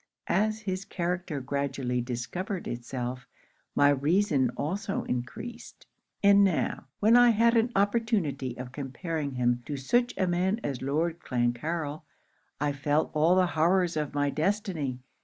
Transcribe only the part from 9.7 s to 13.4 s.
such a man as Lord Clancarryl, I felt all